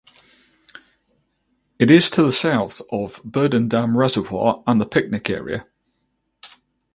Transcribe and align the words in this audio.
It 1.77 1.91
is 1.91 2.09
to 2.09 2.23
the 2.23 2.31
south 2.31 2.81
of 2.91 3.21
Berdan 3.23 3.69
Dam 3.69 3.95
reservoir 3.95 4.63
and 4.65 4.81
the 4.81 4.87
picnic 4.87 5.29
area. 5.29 5.67